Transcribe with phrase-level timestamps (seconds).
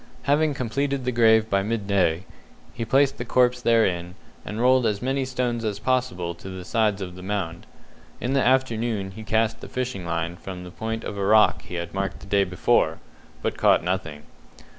[0.23, 2.25] Having completed the grave by midday,
[2.73, 7.03] he placed the corpse therein, and rolled as many stones as possible to the sides
[7.03, 7.67] of the mound.
[8.19, 11.75] In the afternoon he cast the fishing line from the point of a rock he
[11.75, 12.97] had marked the day before,
[13.43, 14.23] but caught nothing.